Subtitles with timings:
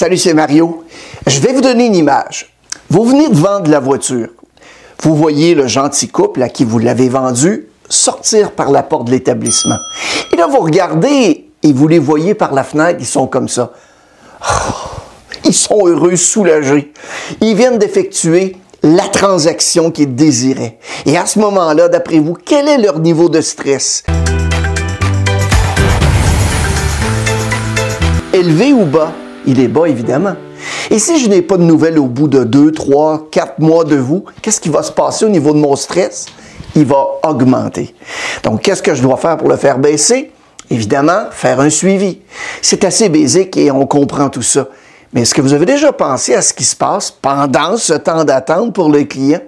[0.00, 0.84] Salut, c'est Mario.
[1.26, 2.54] Je vais vous donner une image.
[2.88, 4.28] Vous venez de vendre la voiture.
[5.02, 9.10] Vous voyez le gentil couple à qui vous l'avez vendu sortir par la porte de
[9.10, 9.74] l'établissement.
[10.32, 13.72] Et là, vous regardez et vous les voyez par la fenêtre, ils sont comme ça.
[14.40, 14.72] Oh,
[15.44, 16.92] ils sont heureux, soulagés.
[17.40, 18.54] Ils viennent d'effectuer
[18.84, 20.78] la transaction qu'ils désiraient.
[21.06, 24.04] Et à ce moment-là, d'après vous, quel est leur niveau de stress?
[28.32, 29.12] Élevé ou bas?
[29.48, 30.34] Il est bas, évidemment.
[30.90, 33.96] Et si je n'ai pas de nouvelles au bout de deux, trois, quatre mois de
[33.96, 36.26] vous, qu'est-ce qui va se passer au niveau de mon stress?
[36.76, 37.94] Il va augmenter.
[38.42, 40.32] Donc, qu'est-ce que je dois faire pour le faire baisser?
[40.68, 42.20] Évidemment, faire un suivi.
[42.60, 44.68] C'est assez basique et on comprend tout ça.
[45.14, 48.24] Mais est-ce que vous avez déjà pensé à ce qui se passe pendant ce temps
[48.24, 49.40] d'attente pour le client?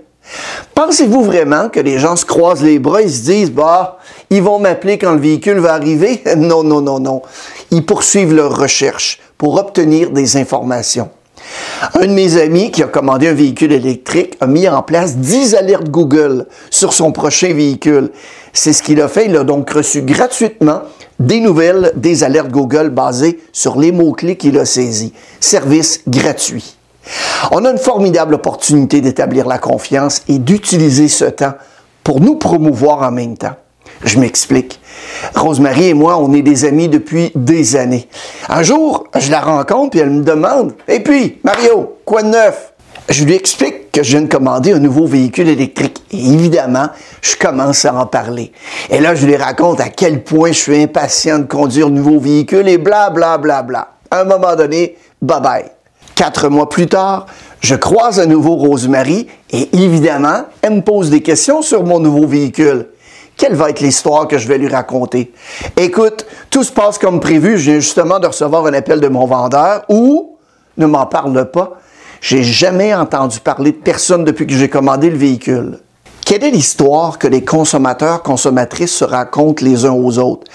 [0.75, 3.99] Pensez-vous vraiment que les gens se croisent les bras et se disent, bah,
[4.31, 6.23] ils vont m'appeler quand le véhicule va arriver?
[6.39, 7.21] Non, non, non, non.
[7.71, 11.09] Ils poursuivent leur recherche pour obtenir des informations.
[11.95, 15.55] Un de mes amis qui a commandé un véhicule électrique a mis en place 10
[15.55, 18.11] alertes Google sur son prochain véhicule.
[18.53, 19.25] C'est ce qu'il a fait.
[19.25, 20.83] Il a donc reçu gratuitement
[21.19, 25.15] des nouvelles, des alertes Google basées sur les mots-clés qu'il a saisis.
[25.41, 26.77] Service gratuit.
[27.51, 31.55] On a une formidable opportunité d'établir la confiance et d'utiliser ce temps
[32.05, 33.57] pour nous promouvoir en même temps.
[34.05, 34.81] Je m'explique.
[35.35, 38.09] Rosemary et moi, on est des amis depuis des années.
[38.49, 42.73] Un jour, je la rencontre et elle me demande Et puis, Mario, quoi de neuf
[43.11, 46.03] Je lui explique que je viens de commander un nouveau véhicule électrique.
[46.13, 46.89] Et évidemment,
[47.21, 48.53] je commence à en parler.
[48.89, 52.19] Et là, je lui raconte à quel point je suis impatient de conduire un nouveau
[52.19, 53.89] véhicule et bla bla bla bla.
[54.11, 55.65] À un moment donné, bye bye.
[56.15, 57.27] Quatre mois plus tard,
[57.61, 62.27] je croise à nouveau Rosemary et évidemment, elle me pose des questions sur mon nouveau
[62.27, 62.89] véhicule
[63.41, 65.33] quelle va être l'histoire que je vais lui raconter?
[65.79, 67.57] Écoute, tout se passe comme prévu.
[67.57, 70.37] Je viens justement de recevoir un appel de mon vendeur ou
[70.77, 71.79] ne m'en parle pas.
[72.21, 75.79] J'ai jamais entendu parler de personne depuis que j'ai commandé le véhicule.
[76.27, 80.47] Quelle est l'histoire que les consommateurs, consommatrices se racontent les uns aux autres?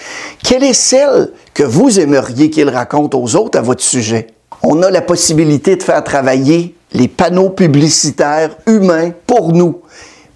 [0.44, 4.28] Quelle est celle que vous aimeriez qu'ils racontent aux autres à votre sujet?
[4.62, 9.80] On a la possibilité de faire travailler les panneaux publicitaires humains pour nous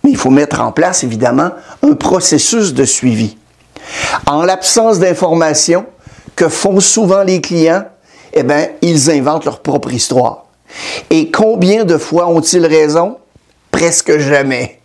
[0.02, 1.50] mais il faut mettre en place, évidemment,
[1.82, 3.36] un processus de suivi.
[4.26, 5.86] En l'absence d'informations
[6.36, 7.84] que font souvent les clients,
[8.32, 10.46] eh bien, ils inventent leur propre histoire.
[11.10, 13.18] Et combien de fois ont-ils raison?
[13.70, 14.80] Presque jamais.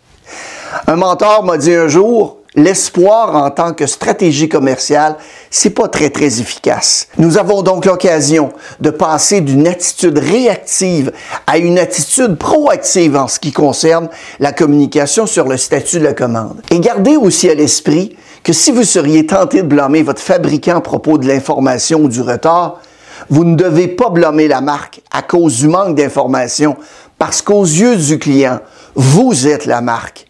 [0.86, 5.16] Un mentor m'a dit un jour, l'espoir en tant que stratégie commerciale,
[5.50, 7.08] c'est pas très très efficace.
[7.18, 8.50] Nous avons donc l'occasion
[8.80, 11.12] de passer d'une attitude réactive
[11.46, 14.08] à une attitude proactive en ce qui concerne
[14.40, 16.62] la communication sur le statut de la commande.
[16.70, 20.80] Et gardez aussi à l'esprit que si vous seriez tenté de blâmer votre fabricant à
[20.80, 22.80] propos de l'information ou du retard,
[23.28, 26.76] vous ne devez pas blâmer la marque à cause du manque d'information
[27.18, 28.60] parce qu'aux yeux du client,
[28.94, 30.26] vous êtes la marque.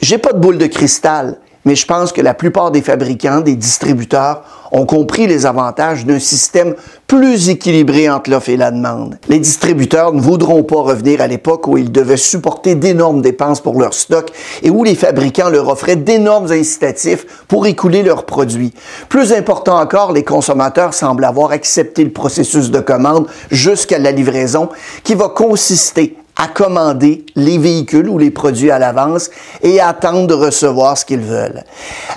[0.00, 3.54] J'ai pas de boule de cristal, mais je pense que la plupart des fabricants, des
[3.54, 4.42] distributeurs,
[4.72, 6.74] ont compris les avantages d'un système
[7.06, 9.18] plus équilibré entre l'offre et la demande.
[9.28, 13.78] Les distributeurs ne voudront pas revenir à l'époque où ils devaient supporter d'énormes dépenses pour
[13.78, 14.30] leur stock
[14.62, 18.72] et où les fabricants leur offraient d'énormes incitatifs pour écouler leurs produits.
[19.10, 24.70] Plus important encore, les consommateurs semblent avoir accepté le processus de commande jusqu'à la livraison
[25.04, 29.30] qui va consister à commander les véhicules ou les produits à l'avance
[29.62, 31.62] et attendre de recevoir ce qu'ils veulent.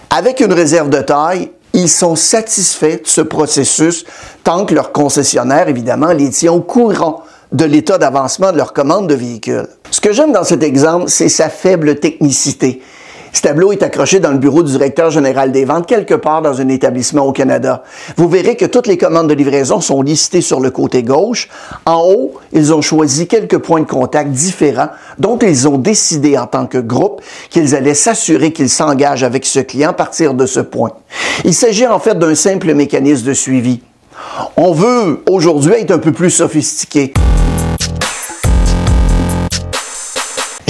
[0.10, 4.06] Avec une réserve de taille, ils sont satisfaits de ce processus
[4.44, 9.08] tant que leur concessionnaire, évidemment, les tient au courant de l'état d'avancement de leur commande
[9.08, 9.68] de véhicules.
[9.90, 12.82] Ce que j'aime dans cet exemple, c'est sa faible technicité.
[13.34, 16.60] Ce tableau est accroché dans le bureau du directeur général des ventes quelque part dans
[16.60, 17.84] un établissement au Canada.
[18.18, 21.48] Vous verrez que toutes les commandes de livraison sont listées sur le côté gauche.
[21.86, 26.46] En haut, ils ont choisi quelques points de contact différents dont ils ont décidé en
[26.46, 30.60] tant que groupe qu'ils allaient s'assurer qu'ils s'engagent avec ce client à partir de ce
[30.60, 30.92] point.
[31.46, 33.82] Il s'agit en fait d'un simple mécanisme de suivi.
[34.58, 37.14] On veut aujourd'hui être un peu plus sophistiqué.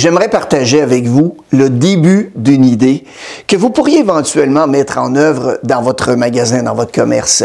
[0.01, 3.03] J'aimerais partager avec vous le début d'une idée
[3.47, 7.43] que vous pourriez éventuellement mettre en œuvre dans votre magasin, dans votre commerce.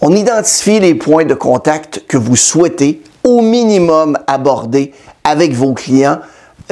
[0.00, 4.92] On identifie les points de contact que vous souhaitez au minimum aborder
[5.24, 6.20] avec vos clients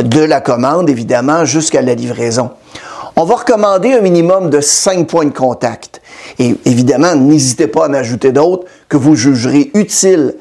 [0.00, 2.50] de la commande, évidemment, jusqu'à la livraison.
[3.16, 6.00] On va recommander un minimum de cinq points de contact.
[6.38, 10.36] Et évidemment, n'hésitez pas à en ajouter d'autres que vous jugerez utiles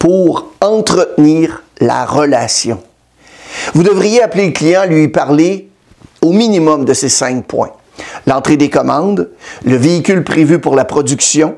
[0.00, 2.82] pour entretenir la relation.
[3.74, 5.68] Vous devriez appeler le client, lui parler
[6.20, 7.72] au minimum de ces cinq points.
[8.26, 9.30] L'entrée des commandes,
[9.64, 11.56] le véhicule prévu pour la production,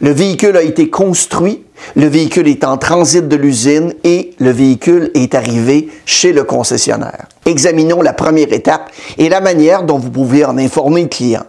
[0.00, 5.10] le véhicule a été construit le véhicule est en transit de l'usine et le véhicule
[5.14, 7.26] est arrivé chez le concessionnaire.
[7.44, 11.44] Examinons la première étape et la manière dont vous pouvez en informer le client.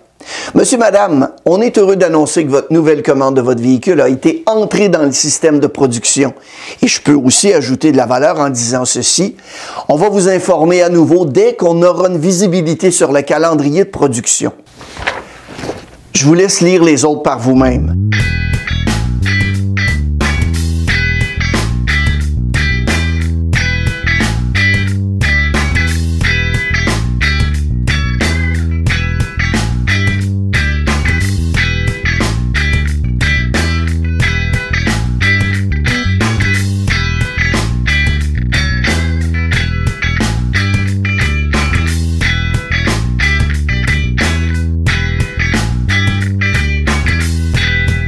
[0.55, 4.43] Monsieur, Madame, on est heureux d'annoncer que votre nouvelle commande de votre véhicule a été
[4.45, 6.33] entrée dans le système de production.
[6.81, 9.35] Et je peux aussi ajouter de la valeur en disant ceci.
[9.89, 13.89] On va vous informer à nouveau dès qu'on aura une visibilité sur le calendrier de
[13.89, 14.51] production.
[16.13, 18.09] Je vous laisse lire les autres par vous-même.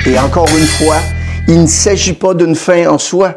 [0.09, 0.95] Et encore une fois,
[1.47, 3.35] il ne s'agit pas d'une fin en soi.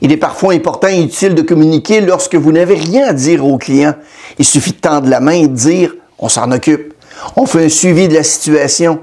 [0.00, 3.58] Il est parfois important et utile de communiquer lorsque vous n'avez rien à dire au
[3.58, 3.94] client.
[4.38, 6.94] Il suffit de tendre la main et de dire on s'en occupe.
[7.36, 9.00] On fait un suivi de la situation.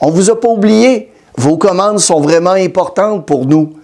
[0.00, 1.12] On vous a pas oublié.
[1.36, 3.74] Vos commandes sont vraiment importantes pour nous.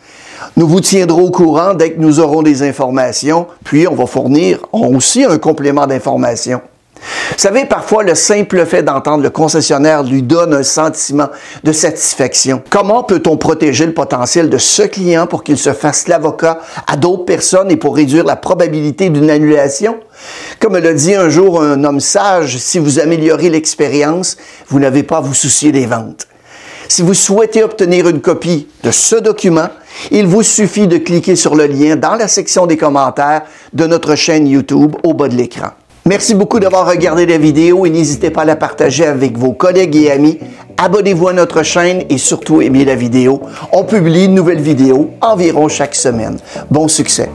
[0.56, 4.61] Nous vous tiendrons au courant dès que nous aurons des informations, puis on va fournir
[4.73, 6.62] aussi un complément d'information.
[7.00, 11.29] Vous savez, parfois, le simple fait d'entendre le concessionnaire lui donne un sentiment
[11.62, 12.62] de satisfaction.
[12.69, 17.25] Comment peut-on protéger le potentiel de ce client pour qu'il se fasse l'avocat à d'autres
[17.25, 19.99] personnes et pour réduire la probabilité d'une annulation?
[20.61, 24.37] Comme l'a dit un jour un homme sage, si vous améliorez l'expérience,
[24.69, 26.27] vous n'avez pas à vous soucier des ventes.
[26.89, 29.69] Si vous souhaitez obtenir une copie de ce document,
[30.11, 33.43] il vous suffit de cliquer sur le lien dans la section des commentaires
[33.75, 35.69] de notre chaîne YouTube au bas de l'écran.
[36.06, 39.97] Merci beaucoup d'avoir regardé la vidéo et n'hésitez pas à la partager avec vos collègues
[39.97, 40.39] et amis.
[40.77, 43.43] Abonnez-vous à notre chaîne et surtout aimez la vidéo.
[43.73, 46.39] On publie une nouvelle vidéo environ chaque semaine.
[46.71, 47.29] Bon succès!